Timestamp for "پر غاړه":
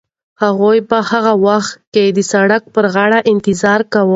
2.75-3.19